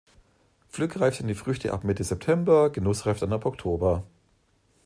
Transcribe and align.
Pflückreif 0.71 1.13
sind 1.17 1.27
die 1.27 1.35
Früchte 1.35 1.71
ab 1.71 1.83
Mitte 1.83 2.03
September, 2.03 2.71
genussreif 2.71 3.19
dann 3.19 3.33
ab 3.33 3.45
Oktober. 3.45 4.01